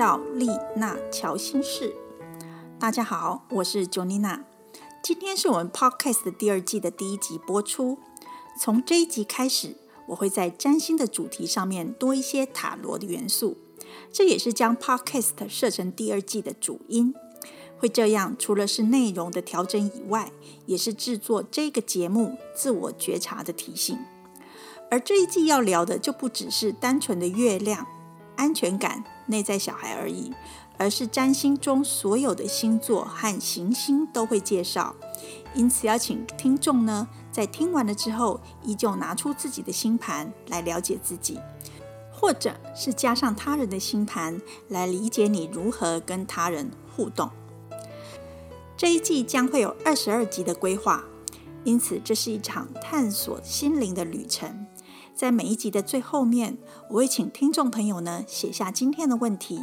[0.00, 1.94] 到丽娜乔心事。
[2.78, 4.42] 大家好，我是 j o n n a。
[5.02, 7.98] 今天是我们 Podcast 第二季的第一集播出。
[8.58, 9.76] 从这一集开始，
[10.06, 13.58] 我会在占星的主题上面多一些塔罗的元素。
[14.10, 17.14] 这也是将 Podcast 设成第二季的主因。
[17.76, 20.32] 会这样，除了是内容的调整以外，
[20.64, 23.98] 也是制作这个节目自我觉察的提醒。
[24.90, 27.86] 而这一季要聊的就不只是单纯的月亮、
[28.40, 30.32] 安全感、内在小孩而已，
[30.78, 34.96] 而是占星中所有的星座和行星都会介绍。
[35.52, 41.38] 因此，邀请听众呢，在听完了之后，依旧拿出自己的星盘来了解自己，
[42.10, 47.28] 或者是加上他人的星盘来理解你如何跟他人互动。
[48.74, 51.04] 这一季将会有二十二集的规划，
[51.64, 54.66] 因此这是一场探索心灵的旅程。
[55.20, 56.56] 在每一集的最后面，
[56.88, 59.60] 我会请听众朋友呢写下今天的问题，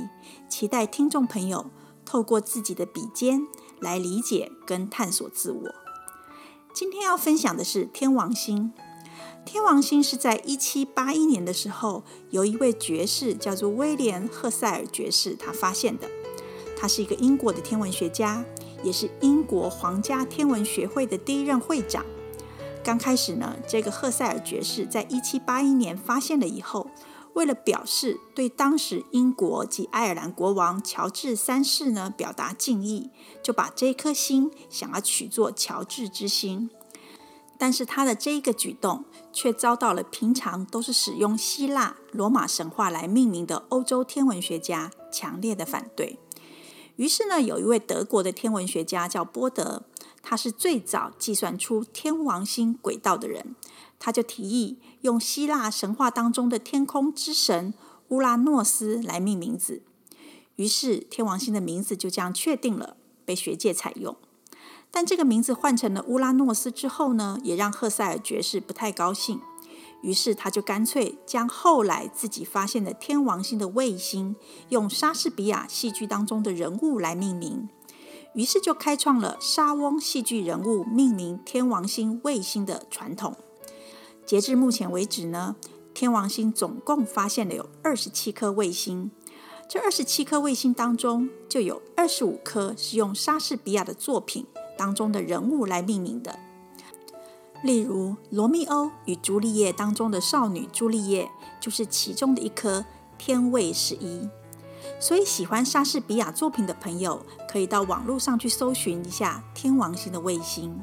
[0.47, 1.71] 期待听众朋友
[2.05, 3.41] 透过自己的笔尖
[3.79, 5.73] 来理解跟探索自我。
[6.75, 8.71] 今天要分享的是天王星。
[9.45, 16.07] 天王星是在一七八一年的时候，由一位爵士叫做威廉·赫塞尔爵士他发现的。
[16.79, 18.45] 他是一个英国的天文学家，
[18.83, 22.05] 也是英国皇家天文学会的第一任会长。
[22.87, 26.89] 刚开始呢，这个赫塞尔爵士在一七八一年发现了以后，
[27.33, 33.09] 为了表示对当时英国及爱尔兰国王乔治三世呢表达敬意，
[33.43, 36.69] 就把这颗星想要取作乔治之星。
[37.57, 46.17] 但是他的这一个举动却遭到了平常都是使用希腊罗马神话来命名的欧洲天文学家强烈的反对。
[46.95, 49.83] 于是呢，有一位德国的天文学家叫波德。
[50.29, 53.55] 他是最早计算出天王星轨道的人，
[53.97, 57.73] 他就提议用希腊神话当中的天空之神
[58.09, 59.83] 乌拉诺斯来命名字。
[60.57, 64.17] 于是天王星的名字就这样确定了，被学界采用。
[64.91, 69.39] 但这个名字换成了乌拉诺斯之后呢，也让赫塞尔爵士不太高兴。
[70.01, 74.35] 于是他就干脆将后来自己发现的天王星的卫星，
[74.67, 77.69] 用莎士比亚戏剧当中的人物来命名。
[78.37, 83.35] 于是就开创了莎翁戏剧人物命名天王星卫星的传统。
[84.27, 85.55] 截至目前为止呢，
[85.91, 89.09] 天王星总共发现了有二十七颗卫星。
[89.67, 94.45] 这二十七颗卫星当中，就有二十五颗是用莎士比亚的作品
[94.77, 96.37] 当中的人物来命名的。
[97.63, 101.27] 例如，《罗密欧与朱丽叶》当中的少女朱丽叶，
[101.59, 102.85] 就是其中的一颗
[103.17, 104.29] 天卫十一。
[104.99, 110.81] 所以，喜欢莎士比亚作品的朋友，可以到网络上去搜寻一下天王星的卫星。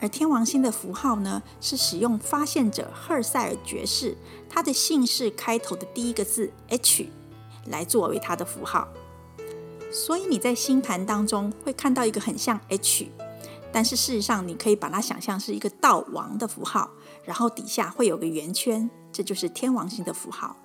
[0.00, 4.16] 而天王星的符号呢，是使用发现者赫塞尔爵士
[4.48, 7.08] 他的姓氏开头的第一个字 H
[7.66, 8.88] 来作为它的符号。
[9.92, 13.10] 所以你在星盘当中会看到一个很像 H，
[13.72, 16.90] 但是事实上你可以把它想象是一个道王的符号，
[17.24, 20.56] 然后底下会有个圆圈，这就是天王星的符号。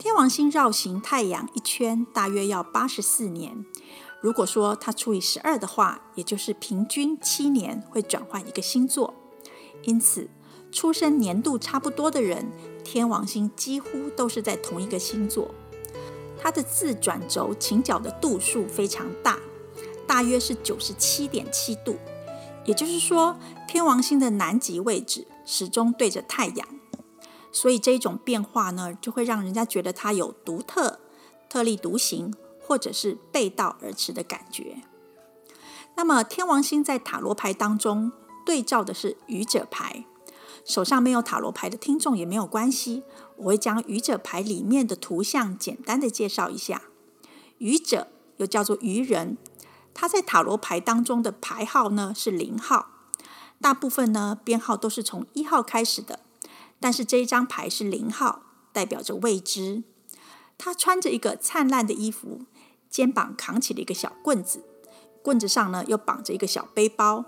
[0.00, 3.66] 天王星绕行太阳一圈大约要八十四年。
[4.22, 9.12] 如果说它除以十二的话，也就是平均七年会转换一个星座。
[9.82, 10.30] 因此，
[10.72, 12.50] 出生年度差不多的人，
[12.82, 15.54] 天王星几乎都是在同一个星座。
[16.40, 19.38] 它的自转轴倾角的度数非常大，
[20.06, 21.98] 大约是九十七点七度。
[22.64, 23.38] 也就是说，
[23.68, 26.66] 天王星的南极位置始终对着太阳。
[27.52, 31.00] 所以这一种变化呢，就会让人家觉得它有独特、
[31.48, 34.82] 特立独行，或者是背道而驰的感觉。
[35.96, 38.12] 那么天王星在塔罗牌当中
[38.46, 40.04] 对照的是愚者牌。
[40.64, 43.02] 手上没有塔罗牌的听众也没有关系，
[43.36, 46.82] 我会将愚者牌里面的图像简单的介绍一下。
[47.58, 49.38] 愚者又叫做愚人，
[49.92, 52.88] 他在塔罗牌当中的牌号呢是零号，
[53.60, 56.20] 大部分呢编号都是从一号开始的。
[56.80, 58.42] 但是这一张牌是零号，
[58.72, 59.84] 代表着未知。
[60.56, 62.40] 他穿着一个灿烂的衣服，
[62.88, 64.64] 肩膀扛起了一个小棍子，
[65.22, 67.24] 棍子上呢又绑着一个小背包。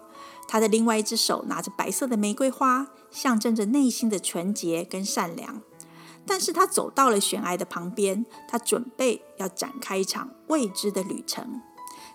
[0.49, 5.63] 他的另外一只手拿着白色的玫瑰花，象征着内心的纯洁跟善良。
[6.27, 11.61] 但是他走到了悬崖的旁边，他准备要展开一场未知的旅程。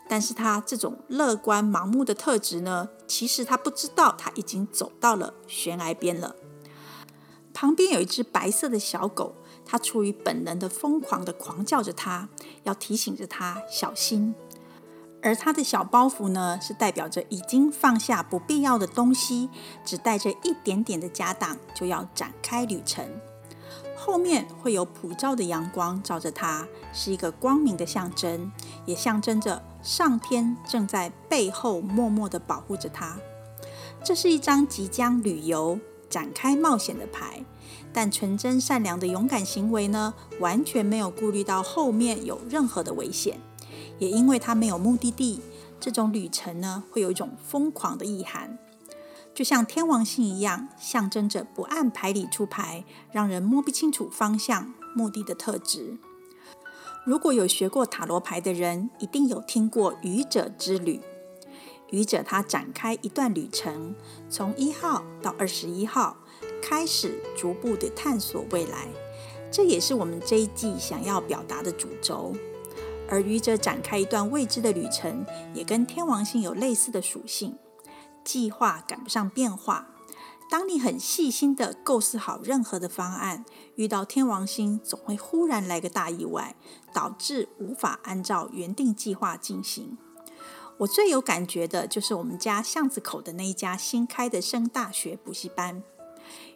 [0.09, 6.35] 但是他这种乐观盲目的特质呢，其实他不知道他已经走到了悬崖边了。
[7.59, 9.33] 旁边有一只白色的小狗，
[9.65, 12.29] 它出于本能的疯狂的狂叫着，它
[12.65, 14.35] 要提醒着它小心。
[15.23, 19.49] 而它的小包袱呢，是代表着已经放下不必要的东西，
[19.83, 23.03] 只带着一点点的家当，就要展开旅程。
[23.95, 28.51] 后面会有普照的阳光照着它，是一个光明的象征，
[28.85, 33.17] 也象征着上天正在背后默默地保护着它。
[34.03, 37.43] 这是一张即将旅游、展开冒险的牌，
[37.93, 43.39] 但纯真善良的勇敢行为呢，完全没有顾虑到后面有任何的危险，
[43.99, 45.41] 也因为它没有目的地，
[45.79, 48.57] 这种旅程呢，会有一种疯狂的意涵。
[49.33, 55.97] 就像天王星一样，象征着不按牌理出牌，让人摸不清楚方向、目的的特质。
[57.05, 61.01] 如果有学过塔罗牌的人，一定有听过愚者之旅。
[61.89, 63.95] 愚者他展开一段旅程，
[64.29, 66.17] 从一号到二十一号，
[66.61, 68.87] 开始逐步的探索未来。
[69.49, 72.35] 这也是我们这一季想要表达的主轴。
[73.09, 77.57] 而愚者展开一段未知的旅程，也跟天王星有类似的属性。
[78.25, 79.87] 计划赶不上变化。
[80.49, 83.45] 当你很细心的构思好任何的方案，
[83.75, 86.57] 遇到天王星，总会忽然来个大意外，
[86.93, 89.97] 导致无法按照原定计划进行。
[90.79, 95.81] 我最有感觉的就是我们家巷子口的那一家新开的升大学补习班。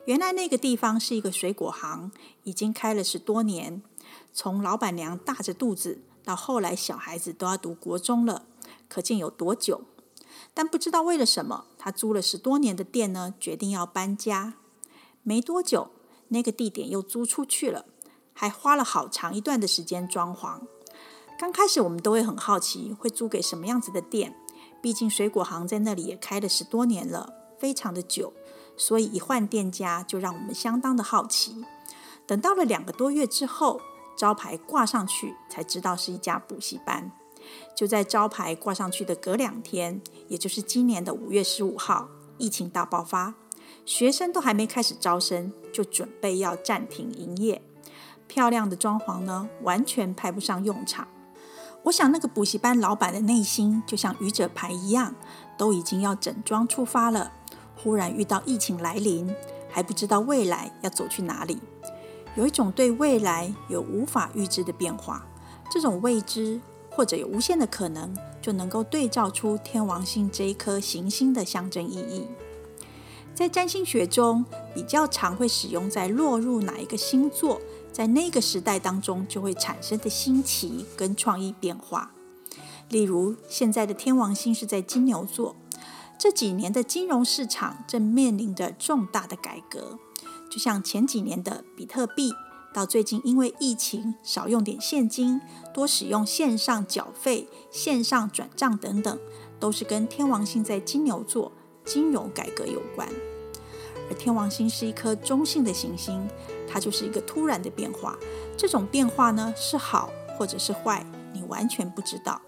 [0.06, 2.12] 原来那个地方是一个水果行，
[2.44, 3.82] 已经开了十多年。
[4.32, 8.46] 从老板娘大着肚子，到后来小孩子都要读国中了，
[8.88, 9.82] 可见有多久。
[10.54, 14.54] 但不知道为了什么，他租了十多年的店呢，决定要搬家。
[15.24, 15.92] 没多久，
[16.28, 17.86] 那个地点又租出去了，
[18.34, 20.62] 还花了好长一段的时间装潢。
[21.42, 24.36] 刚开始我们都会很好奇，会租给什么样子的店？
[24.80, 28.32] 毕竟水果行在那里也开了十多年了，非常的久，
[28.78, 31.66] 所以一换店家就让我们相当的好奇。
[32.28, 33.82] 等到了两个多月之后，
[34.16, 37.12] 招牌挂上去，才知道是一家补习班。
[37.76, 43.34] 就在招牌挂上去的隔两天，也就是今年的五月十五号，疫情大爆发，
[43.84, 47.64] 学生都还没开始招生，就准备要暂停营业。
[48.28, 51.08] 漂亮的装潢呢，完全派不上用场。
[51.84, 55.16] 我想那个补习班老板的内心就像愚者牌一样，
[55.58, 57.32] 都已经要整装出发了。
[57.76, 59.34] 忽然遇到疫情来临，
[59.70, 61.60] 还不知道未来要走去哪里，
[62.36, 65.26] 有一种对未来有无法预知的变化，
[65.70, 66.62] 这种未知。
[66.94, 72.28] 或者有无限的可能，就能够对照出天王星这一颗行星的象征意义。
[73.34, 74.44] 在占星学中，
[74.76, 82.12] 比较常会使用在落入哪一个星座，在那个时代当中就会产生的新奇跟创意变化。
[82.90, 85.56] 例如，现在的天王星是在金牛座，
[86.18, 89.98] 这几年的金融市场正面临着重大的改革，
[90.50, 92.34] 就像前几年的比特币。
[92.74, 95.42] 到最近，因为疫情，少用点现金，
[95.74, 99.20] 多使用线上缴费、线上转账等等，
[99.60, 101.52] 都是跟天王星在金牛座
[101.84, 103.10] 金融改革有关。
[104.10, 106.26] 而天王星是一颗中性的行星，
[106.72, 108.18] 它就是一个突然的变化。
[108.56, 112.42] 这种变化呢，是好或者是坏，你完全不知道。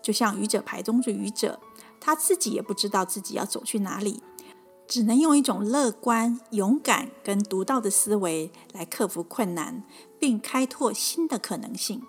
[0.00, 1.58] 就像愚者牌中的愚者，
[2.00, 4.22] 他自己也不知道自己要走去哪里。
[4.88, 9.82] 只能用一种乐观、勇敢跟独到的思维来克服困难，
[10.16, 12.02] 并开拓新的可能性。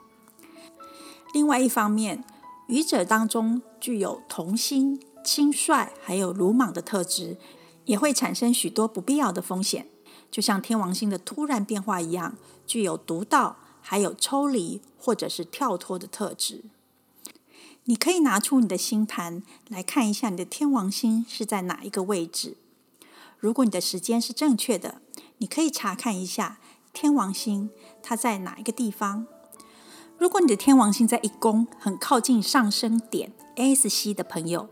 [1.33, 2.23] 另外一方面，
[2.67, 7.37] 愚者当中具有童心、轻率还有鲁莽的特质，
[7.85, 9.87] 也会产生许多不必要的风险。
[10.29, 16.65] 就像天王星的突然变化一样，具有独到还有抽离或者是跳脱的特质。
[17.85, 22.57] 你可以拿出你的星盘来看一下，你的天王星是在哪一个位置。
[23.39, 25.01] 如果你的时间是正确的，
[25.37, 26.59] 你可以查看一下
[26.91, 27.69] 天王星
[28.03, 29.25] 它在哪一个地方。
[30.17, 34.67] 如果你的天王星在一宫，很靠近上升点 S C 的朋友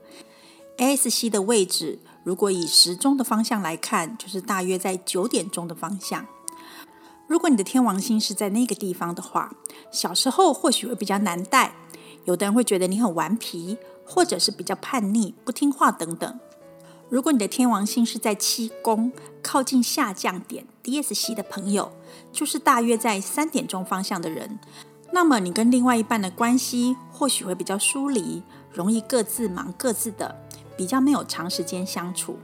[0.77, 6.25] ，S C 的位置，如果以时钟的方向来看，就是大约在九点钟的方向。
[7.27, 9.53] 如果你的天王星是在那个地方的话，
[9.91, 11.75] 小时候或许会比较难带，
[12.23, 16.39] 有的人会觉得你很顽皮，或者是比较叛逆、不听话等等。
[17.09, 19.11] 如果你的天王星是在七宫，
[19.43, 21.91] 靠近下降点 D S C 的朋友，
[22.31, 24.59] 就是大约在三点钟方向的人，
[25.11, 28.41] 那么你跟另外一半的关系或许会比较疏离，
[28.71, 30.44] 容易各自忙各自的，
[30.77, 32.37] 比较没有长时间相处。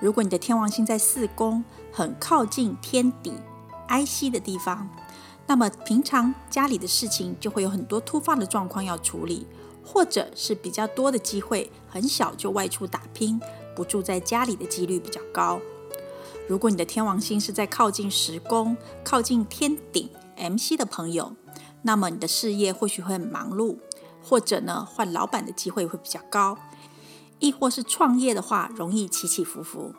[0.00, 3.34] 如果你的天王星在四宫，很靠近天底
[3.88, 4.88] I C 的地方，
[5.46, 9.46] 那么平常家里的事情就会有很多突发的状况要处理，
[9.84, 13.40] 或者是比较多的机会，很小就外出打拼。
[13.76, 15.58] 不住在家里的几率比较高。
[16.48, 21.34] 如果你的天王星是在靠近十宫、靠近天顶 M C 的朋友，
[21.82, 23.78] 那么你的事业或许会很忙碌，
[24.22, 26.58] 或者呢换老板的机会会比较高，
[27.40, 29.92] 亦或是创业的话容易起起伏伏。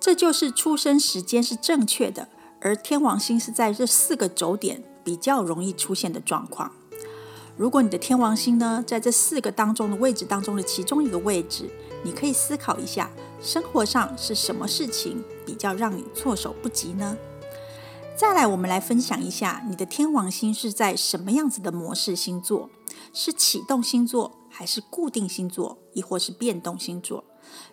[0.00, 2.28] 这就是出生时间是正确的，
[2.60, 6.72] 而天王星是在这四个轴点比较容易出现的状况。
[7.56, 11.70] 如果你的天王星呢，在这四个当中的位置当中的其中一个位置，
[12.04, 13.10] 你可以思考一下，
[13.40, 17.16] 生活上是什么事情比较让你措手不及呢？
[18.14, 22.68] 再来，我们来分享一下你的天王星是在什么样子的模式星座，
[23.12, 27.22] 是启动星座，还是固定星座，亦或是变动星座？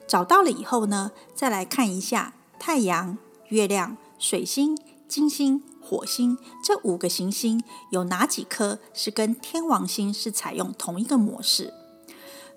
[0.05, 11.73] 找到了以后呢，再来看一下太阳、月亮、水星、金星、火星这五个行星有哪几颗是跟天王星是采用同一个模式。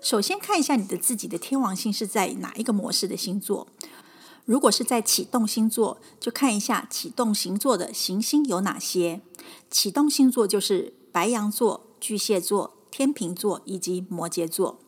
[0.01, 3.67] 首先看一下你的自己的天王星是在哪一个模式的星座。
[4.43, 9.21] 如果是在启动星座，就看一下启动星座的行星有哪些。
[9.71, 14.79] 启动星座就是白羊座、巨蟹座、天秤座以及摩羯座。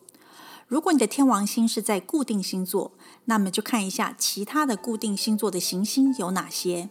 [0.68, 2.92] 如果你的天王星是在固定星座，
[3.26, 6.90] 那么就看一下其他的固定星座的行星有哪些。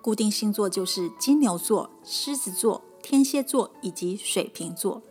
[0.00, 5.02] 固定星座就是金牛座、狮子座、天蝎座以及水瓶座。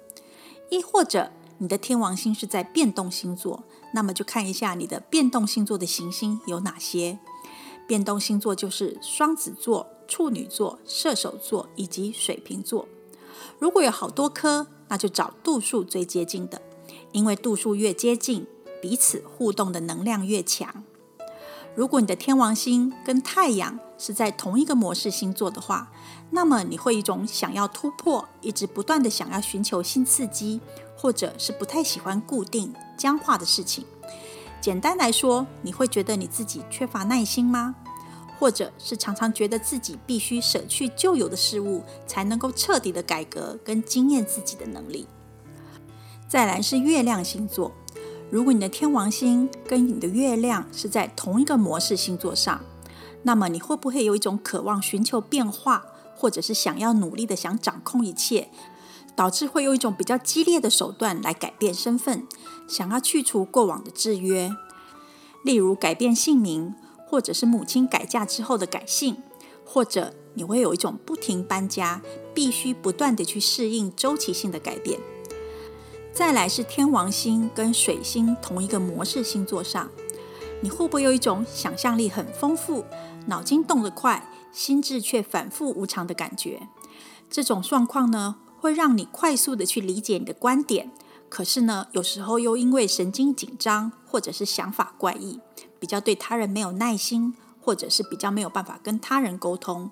[0.70, 3.66] 亦或者你的天王星是在变动星座。
[3.94, 7.20] 那么就看一下你的变动星座的行星有哪些。
[7.86, 12.88] 变动星座就是双子座、处女座、射手座以及水瓶座。
[13.60, 16.62] 如果有好多颗，那就找度数最接近的，
[17.14, 18.46] 因为度数越接近，
[18.82, 20.84] 彼此互动的能量越强。
[21.74, 25.94] 如果你的天王星跟太阳是在同一个模式星座的话，
[26.32, 30.60] 那么你会一种想要突破，一直不断的想要寻求新刺激。
[30.94, 33.84] 或者是不太喜欢固定僵化的事情。
[34.62, 37.74] 简单来说，你会觉得你自己缺乏耐心吗？
[38.42, 45.06] 或者是常常觉得自己必须舍去旧有的事物，才能够彻底的改革跟经验自己的能力？
[46.28, 47.72] 再来是月亮星座，
[48.32, 52.62] 如果你的天王星跟你的月亮是在同一个模式星座上，
[53.22, 55.86] 那么你会不会有一种渴望寻求变化，
[56.18, 58.50] 或者是想要努力的想掌控一切？
[59.16, 62.26] 导致会用一种比较激烈的手段来改变身份，
[62.68, 64.50] 想要去除过往的制约，
[65.44, 66.74] 例如改变姓名，
[67.12, 69.18] 或者是母亲改嫁之后的改姓，
[69.66, 72.02] 或者你会有一种不停搬家，
[72.34, 74.98] 必须不断的去适应周期性的改变。
[76.14, 79.90] 再来是天王星跟水星同一个模式星座上，
[80.62, 82.86] 你会不会有一种想象力很丰富，
[83.26, 86.70] 脑筋动得快，心智却反复无常的感觉？
[87.30, 88.38] 这种状况呢？
[88.58, 90.92] 会让你快速的去理解你的观点，
[91.28, 95.42] 可是呢，有时候又因为神经紧张或者是想法怪异，
[95.82, 99.90] 比较对他人没有耐心，或者是比较没有办法跟他人沟通，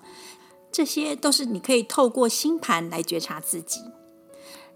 [0.70, 3.80] 这些都是你可以透过星盘来觉察自己。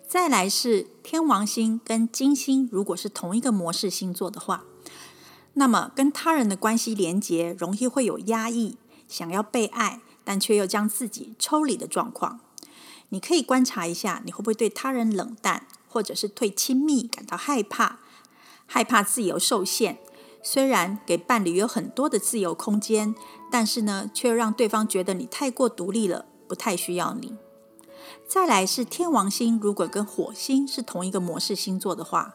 [0.09, 4.65] 再来是天王星跟金星，如果是同一个模式星座的话，
[5.53, 12.41] 那么跟他人的关系连结容易会有压抑，想要被爱，但却又将自己抽离的状况。
[13.11, 18.01] 你可以观察一下，你会不会对他人冷淡，或者是对亲密感到害怕，
[18.67, 19.99] 害怕自由受限。
[20.47, 23.15] 虽然给伴侣有很多的自由空间，
[23.51, 27.35] 但是呢，却让对方觉得你太过独立了，不太需要你。
[28.29, 32.35] 再来是天王星，如果跟火星是同一个模式星座的话，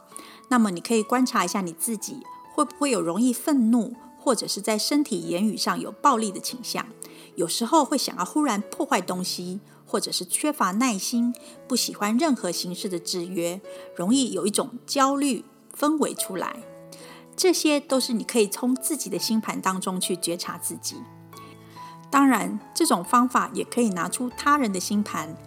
[0.50, 6.88] 那么你可以观察一下你自己会不会有容易愤怒，或者是在身体言语上有暴力的倾向，
[7.36, 9.62] 有时候会想要忽然破坏东西。
[9.92, 11.34] 或者是缺乏耐心，
[11.68, 13.60] 不喜欢任何形式的制约，
[13.96, 15.44] 容易有一种焦虑
[15.76, 16.62] 氛围出来。
[17.40, 20.98] 这些都是你可以从自己的星盘当中去觉察自己。
[22.12, 25.38] 当然，这种方法也可以拿出他人的星盘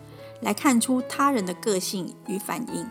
[0.40, 2.88] 来看出他人的个性与反应。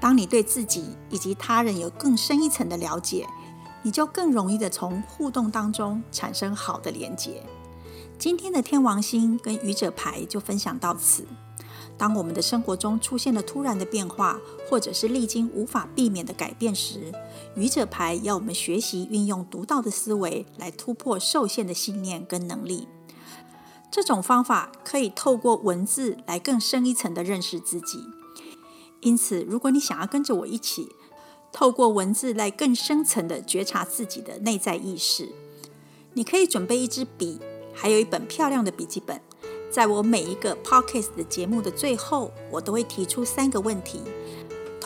[0.00, 3.28] 当你对自己以及他人有更深一层的了解，
[3.84, 7.44] 你就更容易的从互动当中产生好的连结。
[8.18, 11.28] 今天的天王星跟愚者牌就分享到此。
[11.96, 17.12] 当我们的生活中出现了突然的变化，或者是历经无法避免的改变时，
[17.56, 22.86] 愚者牌要我们学习运用独到的思维来突破受限的信念跟能力。
[23.90, 28.04] 这种方法可以透过文字来更深一层的认识自己。
[29.00, 30.88] 因此，如果你想要跟着我一起
[31.52, 35.30] 透过文字来更深层的觉察自己的内在意识，
[36.14, 37.40] 你可以准备一支笔。
[37.72, 39.20] 还有一本漂亮的笔记本，
[39.70, 44.00] 在我每一个 podcast 的节目的最后，我都会提出三个问题，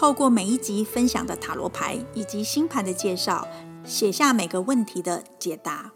[0.02, 3.46] 透过每一集分享的塔罗牌以及星盘的介绍，
[3.84, 5.92] 写下每个问题的解答，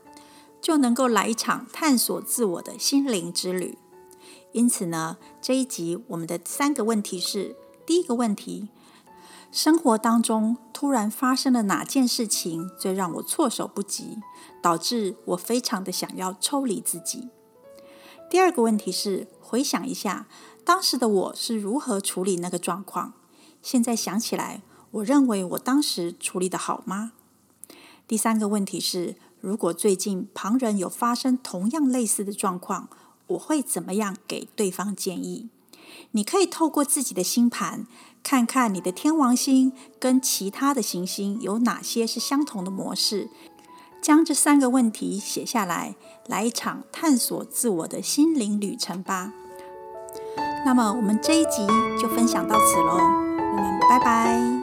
[0.63, 3.77] 就能够来一场探索自我的心灵之旅。
[4.53, 8.69] 因此呢，这一集我们的三个问题是：第一个问题，
[9.51, 14.19] 生活当中突然发生了哪件事情最让我措手不及，
[14.63, 17.29] 导致我非常的想要抽离自己？
[18.31, 20.29] 第二个问题是，回想一下
[20.65, 23.15] 当时的我是如何处理那个状况。
[23.67, 27.11] 现在想起来，我认为我当时处理的好吗？
[28.07, 32.89] 第三个问题是，如果最近旁人有发生同样类似的状况，
[33.27, 35.49] 我会怎么样给对方建议？
[36.13, 37.89] 你可以透过自己的星盘，
[38.23, 43.31] 看看你的天王星跟其他的行星有哪些是相同的模式，
[44.01, 45.97] 将这三个问题写下来，
[46.29, 49.33] 来一场探索自我的心灵旅程吧。
[50.65, 51.67] 那么，我们这一集
[52.01, 53.26] 就分享到此喽，
[53.89, 54.56] 拜拜。